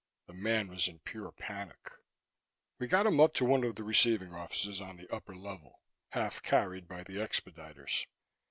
[0.25, 1.91] The man was in pure panic.
[2.79, 6.41] We got him up to one of the receiving offices on the upper level, half
[6.41, 8.07] carried by the expediters.